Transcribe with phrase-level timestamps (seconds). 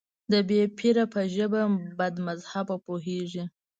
[0.31, 1.61] د بې پيره په ژبه
[1.99, 3.43] بدمذهبه پوهېږي.